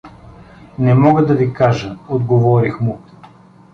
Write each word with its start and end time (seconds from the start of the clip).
—Не 0.79 0.95
мога 0.95 1.25
да 1.25 1.33
ви 1.35 1.53
кажа— 1.53 1.97
отговорих 2.09 2.81
му. 2.81 2.99